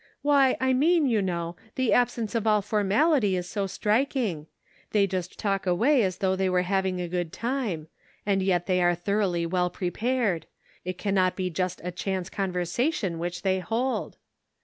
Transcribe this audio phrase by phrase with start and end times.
[0.23, 4.47] "Why I mean, you know, the absence of all formality is so striking;
[4.93, 7.87] they just talk away as though they were having a good time;
[8.25, 10.47] and yet they are thoroughly well prepared;
[10.83, 14.17] it can not be just a chance conversation which they hold."